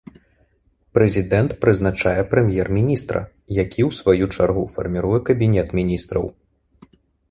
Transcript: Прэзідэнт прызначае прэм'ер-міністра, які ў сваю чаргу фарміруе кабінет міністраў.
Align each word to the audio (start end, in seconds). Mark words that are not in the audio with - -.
Прэзідэнт 0.97 1.51
прызначае 1.65 2.15
прэм'ер-міністра, 2.33 3.19
які 3.63 3.81
ў 3.89 4.01
сваю 4.01 4.25
чаргу 4.39 4.65
фарміруе 4.77 5.19
кабінет 5.33 5.67
міністраў. 5.83 6.25